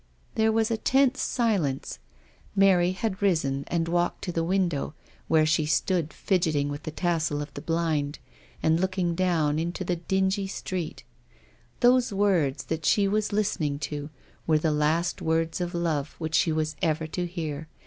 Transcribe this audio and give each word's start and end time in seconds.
There 0.33 0.51
was 0.51 0.71
a 0.71 0.77
tense 0.77 1.21
silence. 1.21 1.99
Mary 2.55 2.93
had 2.93 3.21
risen 3.21 3.65
and 3.67 3.87
walked 3.87 4.23
to 4.23 4.31
the 4.31 4.43
window, 4.43 4.95
where 5.27 5.45
she 5.45 5.67
stood 5.67 6.11
fidgetting 6.11 6.69
with 6.69 6.81
the 6.81 6.89
tassel 6.89 7.39
of 7.39 7.53
the 7.53 7.61
blind, 7.61 8.17
and 8.63 8.79
looking 8.79 9.13
down 9.13 9.59
into 9.59 9.83
the 9.83 10.47
street. 10.47 11.03
Those 11.81 12.11
words 12.11 12.63
that 12.63 12.83
she 12.83 13.07
was 13.07 13.31
listening 13.31 13.77
to 13.93 14.09
were 14.47 14.57
the 14.57 14.71
last 14.73 15.21
words 15.21 15.61
of 15.61 15.75
love 15.75 16.15
which 16.17 16.33
she 16.33 16.51
was 16.51 16.75
ever 16.81 17.05
to 17.05 17.27
hear. 17.27 17.67